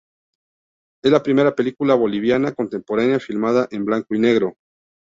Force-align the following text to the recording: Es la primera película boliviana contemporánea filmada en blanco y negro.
Es 1.03 1.11
la 1.11 1.21
primera 1.21 1.53
película 1.53 1.93
boliviana 1.93 2.53
contemporánea 2.55 3.19
filmada 3.19 3.67
en 3.69 3.85
blanco 3.85 4.15
y 4.15 4.19
negro. 4.19 4.55